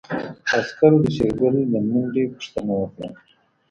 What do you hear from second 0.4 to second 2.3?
عسکرو د شېرګل د منډې